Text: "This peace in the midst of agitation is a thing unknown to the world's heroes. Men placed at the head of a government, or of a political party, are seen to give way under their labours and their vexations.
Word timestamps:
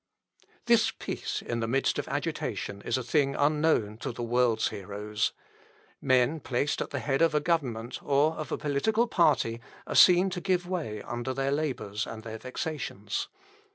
"This 0.65 0.89
peace 0.89 1.43
in 1.43 1.59
the 1.59 1.67
midst 1.67 1.99
of 1.99 2.07
agitation 2.07 2.81
is 2.81 2.97
a 2.97 3.03
thing 3.03 3.35
unknown 3.35 3.99
to 3.99 4.11
the 4.11 4.23
world's 4.23 4.69
heroes. 4.69 5.31
Men 6.01 6.39
placed 6.39 6.81
at 6.81 6.89
the 6.89 6.97
head 6.97 7.21
of 7.21 7.35
a 7.35 7.39
government, 7.39 7.99
or 8.01 8.33
of 8.33 8.51
a 8.51 8.57
political 8.57 9.05
party, 9.05 9.61
are 9.85 9.93
seen 9.93 10.31
to 10.31 10.41
give 10.41 10.67
way 10.67 11.03
under 11.03 11.35
their 11.35 11.51
labours 11.51 12.07
and 12.07 12.23
their 12.23 12.39
vexations. 12.39 13.27